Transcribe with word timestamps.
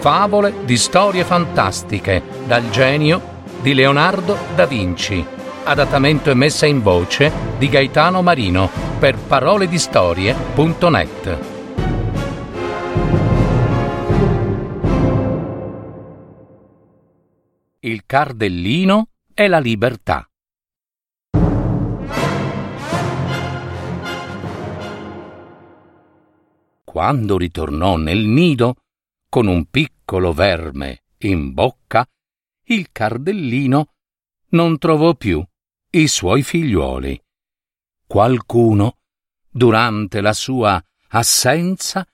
Favole 0.00 0.64
di 0.64 0.76
storie 0.76 1.24
fantastiche 1.24 2.22
dal 2.46 2.70
genio 2.70 3.20
di 3.60 3.74
Leonardo 3.74 4.36
da 4.54 4.64
Vinci. 4.64 5.26
Adattamento 5.64 6.30
e 6.30 6.34
messa 6.34 6.66
in 6.66 6.82
voce 6.82 7.32
di 7.58 7.68
Gaetano 7.68 8.22
Marino 8.22 8.70
per 9.00 9.18
paroledistorie.net. 9.18 11.38
Il 17.80 18.02
cardellino 18.06 19.08
e 19.34 19.48
la 19.48 19.58
libertà. 19.58 20.24
Quando 26.84 27.36
ritornò 27.36 27.96
nel 27.96 28.20
nido, 28.20 28.76
con 29.28 29.46
un 29.46 29.66
piccolo 29.66 29.96
verme 30.32 31.02
in 31.18 31.52
bocca, 31.52 32.08
il 32.64 32.90
cardellino 32.90 33.94
non 34.50 34.78
trovò 34.78 35.14
più 35.14 35.44
i 35.90 36.08
suoi 36.08 36.42
figliuoli. 36.42 37.20
Qualcuno, 38.06 38.98
durante 39.50 40.20
la 40.20 40.32
sua 40.32 40.82
assenza, 41.08 42.06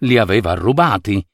li 0.00 0.18
aveva 0.18 0.54
rubati. 0.54 1.26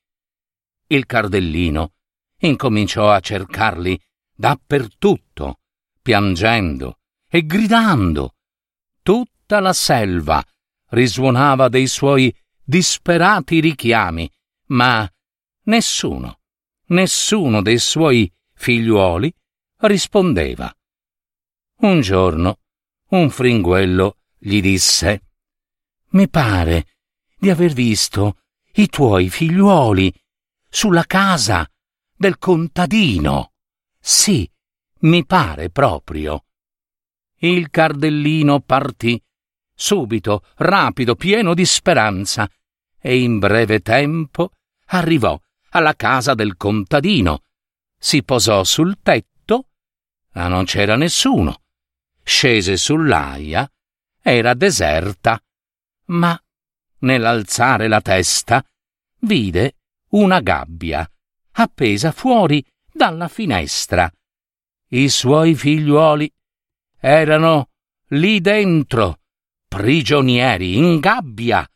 Il 0.87 1.07
cardellino 1.07 1.93
incominciò 2.39 3.11
a 3.11 3.21
cercarli 3.21 4.01
dappertutto, 4.33 5.61
piangendo 6.01 6.99
e 7.29 7.45
gridando. 7.45 8.35
Tutta 9.03 9.61
la 9.61 9.73
selva 9.73 10.45
risuonava 10.91 11.69
dei 11.69 11.87
suoi 11.87 12.35
disperati 12.63 13.61
richiami, 13.61 14.31
ma 14.67 15.09
nessuno, 15.65 16.41
nessuno 16.87 17.63
dei 17.63 17.79
suoi 17.79 18.31
figliuoli 18.55 19.33
rispondeva. 19.79 20.75
Un 21.81 22.01
giorno 22.01 22.59
un 23.11 23.31
fringuello 23.31 24.19
gli 24.39 24.61
disse 24.61 25.23
Mi 26.11 26.29
pare 26.29 26.87
di 27.37 27.51
aver 27.51 27.73
visto 27.73 28.39
i 28.75 28.89
tuoi 28.89 29.29
figliuoli 29.29 30.13
sulla 30.69 31.05
casa 31.05 31.69
del 32.17 32.39
contadino. 32.39 33.53
Sì, 34.01 34.51
mi 35.01 35.25
pare 35.25 35.71
proprio. 35.71 36.45
Il 37.37 37.71
cardellino 37.71 38.61
partì 38.61 39.23
subito, 39.75 40.45
rapido, 40.57 41.15
pieno 41.15 41.53
di 41.53 41.65
speranza, 41.65 42.49
e 42.99 43.19
in 43.19 43.39
breve 43.39 43.81
tempo 43.81 44.53
arrivò 44.87 45.39
alla 45.75 45.95
casa 45.95 46.35
del 46.35 46.57
contadino. 46.57 47.43
Si 47.99 48.23
posò 48.23 48.65
sul 48.65 48.99
tetto, 49.03 49.69
ma 50.33 50.49
non 50.49 50.65
c'era 50.65 50.97
nessuno. 50.97 51.63
Scese 52.23 52.77
sull'aia, 52.77 53.71
era 54.23 54.55
deserta, 54.55 55.43
ma 56.07 56.41
nell'alzare 57.01 57.89
la 57.89 58.01
testa 58.01 58.65
vide 59.21 59.77
una 60.11 60.41
gabbia 60.41 61.09
appesa 61.53 62.13
fuori 62.13 62.65
dalla 62.91 63.29
finestra. 63.29 64.11
I 64.89 65.09
suoi 65.09 65.55
figliuoli 65.55 66.33
erano 66.99 67.71
lì 68.09 68.41
dentro, 68.41 69.21
prigionieri 69.67 70.77
in 70.77 71.01
gabbia. 71.01 71.69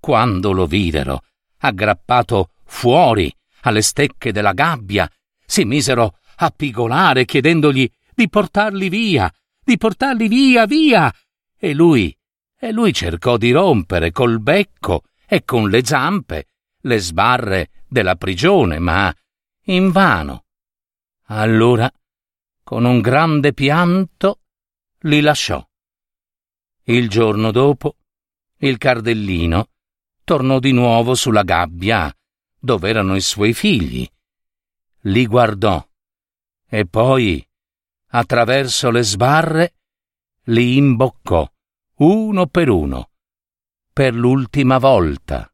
Quando 0.00 0.52
lo 0.52 0.66
videro, 0.66 1.22
aggrappato 1.58 2.50
fuori 2.66 3.34
alle 3.62 3.82
stecche 3.82 4.32
della 4.32 4.52
gabbia, 4.52 5.10
si 5.44 5.64
misero 5.64 6.18
a 6.36 6.50
pigolare 6.50 7.24
chiedendogli 7.24 7.88
di 8.14 8.28
portarli 8.28 8.88
via, 8.88 9.32
di 9.64 9.76
portarli 9.76 10.28
via, 10.28 10.66
via. 10.66 11.12
E 11.58 11.72
lui, 11.72 12.16
e 12.58 12.72
lui 12.72 12.92
cercò 12.92 13.36
di 13.36 13.50
rompere 13.50 14.10
col 14.10 14.40
becco 14.40 15.04
e 15.26 15.44
con 15.44 15.68
le 15.68 15.84
zampe 15.84 16.46
le 16.82 16.98
sbarre 16.98 17.70
della 17.88 18.16
prigione, 18.16 18.78
ma 18.78 19.12
invano. 19.64 20.44
Allora, 21.28 21.90
con 22.62 22.84
un 22.84 23.00
grande 23.00 23.52
pianto, 23.52 24.40
li 25.00 25.20
lasciò. 25.20 25.64
Il 26.84 27.08
giorno 27.08 27.50
dopo, 27.50 27.96
il 28.58 28.78
cardellino 28.78 29.68
tornò 30.22 30.58
di 30.60 30.72
nuovo 30.72 31.14
sulla 31.14 31.42
gabbia 31.42 32.15
dove 32.66 32.90
erano 32.90 33.14
i 33.14 33.20
suoi 33.22 33.54
figli. 33.54 34.06
Li 35.02 35.26
guardò 35.26 35.82
e 36.68 36.84
poi, 36.84 37.48
attraverso 38.08 38.90
le 38.90 39.02
sbarre, 39.02 39.74
li 40.48 40.76
imboccò 40.76 41.48
uno 41.98 42.46
per 42.48 42.68
uno, 42.68 43.10
per 43.92 44.12
l'ultima 44.14 44.78
volta. 44.78 45.50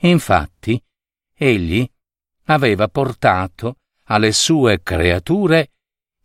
Infatti, 0.00 0.82
egli 1.32 1.88
aveva 2.46 2.88
portato 2.88 3.78
alle 4.08 4.32
sue 4.32 4.82
creature 4.82 5.70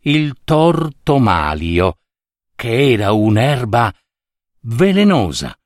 il 0.00 0.40
tortomalio, 0.42 1.98
che 2.56 2.92
era 2.92 3.12
un'erba 3.12 3.94
velenosa, 4.62 5.56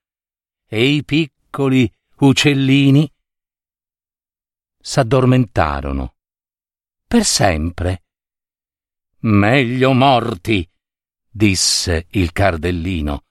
e 0.69 0.85
i 0.85 1.05
piccoli 1.05 1.91
uccellini 2.19 3.11
s'addormentarono 4.87 6.15
per 7.09 7.25
sempre. 7.25 8.05
Meglio 9.23 9.93
morti, 9.93 10.69
disse 11.29 12.07
il 12.11 12.31
cardellino, 12.31 13.25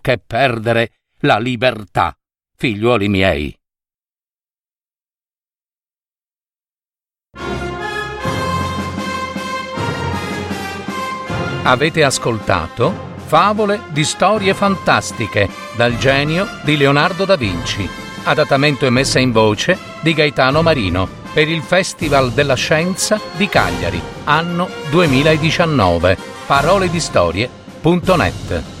che 0.00 0.18
perdere 0.18 1.02
la 1.20 1.38
libertà, 1.38 2.12
figliuoli 2.56 3.08
miei. 3.08 3.56
Avete 11.62 12.02
ascoltato 12.02 13.14
Favole 13.26 13.82
di 13.90 14.04
storie 14.04 14.54
fantastiche 14.54 15.48
dal 15.76 15.96
genio 15.98 16.46
di 16.64 16.76
Leonardo 16.76 17.24
da 17.24 17.36
Vinci. 17.36 18.05
Adattamento 18.28 18.86
e 18.86 18.90
messa 18.90 19.20
in 19.20 19.30
voce 19.30 19.78
di 20.00 20.12
Gaetano 20.12 20.60
Marino 20.60 21.08
per 21.32 21.48
il 21.48 21.62
Festival 21.62 22.32
della 22.32 22.54
Scienza 22.54 23.20
di 23.36 23.48
Cagliari, 23.48 24.02
anno 24.24 24.68
2019. 24.90 26.18
Paroledistorie.net 26.46 28.75